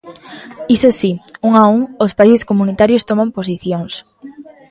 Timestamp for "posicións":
3.37-3.93